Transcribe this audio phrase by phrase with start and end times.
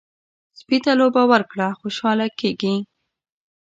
[0.59, 2.75] سپي ته لوبه ورکړه، خوشحاله کېږي.